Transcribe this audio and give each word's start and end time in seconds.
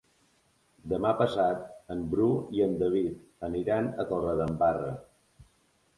Demà 0.93 1.11
passat 1.19 1.59
en 1.95 2.01
Bru 2.15 2.29
i 2.59 2.65
en 2.69 2.73
David 2.85 3.21
aniran 3.49 3.93
a 4.05 4.11
Torredembarra. 4.13 4.93